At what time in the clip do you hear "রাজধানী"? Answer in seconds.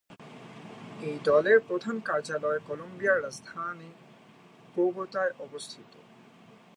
3.23-3.91